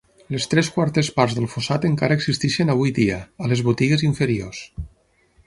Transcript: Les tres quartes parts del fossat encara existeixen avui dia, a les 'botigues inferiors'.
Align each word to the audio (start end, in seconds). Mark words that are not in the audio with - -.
Les 0.35 0.45
tres 0.51 0.69
quartes 0.77 1.09
parts 1.17 1.35
del 1.39 1.45
fossat 1.55 1.85
encara 1.89 2.17
existeixen 2.21 2.73
avui 2.77 2.95
dia, 3.01 3.19
a 3.47 3.53
les 3.53 3.63
'botigues 3.69 4.07
inferiors'. 4.09 4.65